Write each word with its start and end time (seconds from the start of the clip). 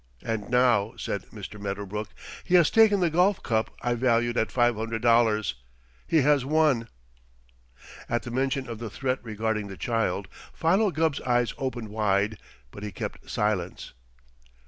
And 0.23 0.49
now," 0.49 0.95
said 0.97 1.27
Mr. 1.27 1.61
Medderbrook, 1.61 2.09
"he 2.43 2.55
has 2.55 2.71
taken 2.71 3.01
the 3.01 3.11
golf 3.11 3.43
cup 3.43 3.69
I 3.83 3.93
value 3.93 4.33
at 4.35 4.51
five 4.51 4.75
hundred 4.75 5.03
dollars. 5.03 5.53
He 6.07 6.21
has 6.23 6.43
won." 6.43 6.87
At 8.09 8.23
the 8.23 8.31
mention 8.31 8.67
of 8.67 8.79
the 8.79 8.89
threat 8.89 9.19
regarding 9.21 9.67
the 9.67 9.77
child, 9.77 10.27
Philo 10.53 10.89
Gubb's 10.89 11.21
eyes 11.21 11.53
opened 11.59 11.89
wide, 11.89 12.39
but 12.71 12.81
he 12.81 12.91
kept 12.91 13.29
silence. 13.29 13.93